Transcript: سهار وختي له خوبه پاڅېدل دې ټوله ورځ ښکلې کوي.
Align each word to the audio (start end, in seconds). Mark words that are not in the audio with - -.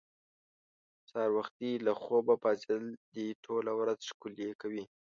سهار 1.09 1.29
وختي 1.37 1.71
له 1.85 1.93
خوبه 2.03 2.33
پاڅېدل 2.43 2.83
دې 3.15 3.27
ټوله 3.43 3.71
ورځ 3.79 3.99
ښکلې 4.09 4.49
کوي. 4.61 4.83